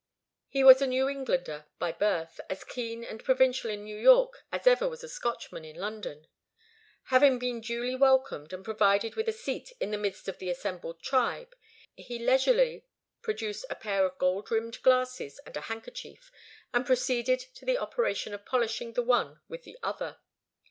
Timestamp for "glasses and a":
14.81-15.61